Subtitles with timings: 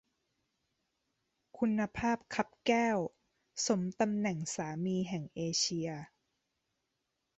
[1.57, 2.97] คุณภาพคับแก้ว
[3.65, 5.89] สมตำแหน่งสามีแห่งเอเชีย